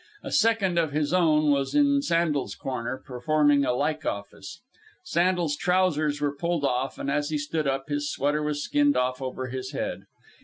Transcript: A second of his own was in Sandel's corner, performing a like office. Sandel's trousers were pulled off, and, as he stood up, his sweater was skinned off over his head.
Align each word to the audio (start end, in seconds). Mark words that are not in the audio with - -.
A 0.23 0.31
second 0.31 0.79
of 0.79 0.93
his 0.93 1.13
own 1.13 1.51
was 1.51 1.75
in 1.75 2.01
Sandel's 2.01 2.55
corner, 2.55 2.97
performing 3.05 3.63
a 3.63 3.71
like 3.71 4.03
office. 4.03 4.59
Sandel's 5.03 5.55
trousers 5.55 6.19
were 6.19 6.35
pulled 6.35 6.65
off, 6.65 6.97
and, 6.97 7.11
as 7.11 7.29
he 7.29 7.37
stood 7.37 7.67
up, 7.67 7.87
his 7.87 8.09
sweater 8.11 8.41
was 8.41 8.63
skinned 8.63 8.97
off 8.97 9.21
over 9.21 9.49
his 9.49 9.73
head. 9.73 10.05